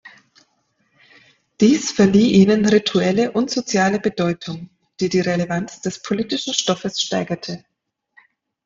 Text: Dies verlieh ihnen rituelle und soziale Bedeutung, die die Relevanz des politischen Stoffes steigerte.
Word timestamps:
Dies 1.59 1.91
verlieh 1.91 2.31
ihnen 2.41 2.65
rituelle 2.65 3.33
und 3.33 3.51
soziale 3.51 3.99
Bedeutung, 3.99 4.71
die 4.99 5.09
die 5.09 5.19
Relevanz 5.19 5.79
des 5.81 6.01
politischen 6.01 6.55
Stoffes 6.55 6.99
steigerte. 6.99 7.63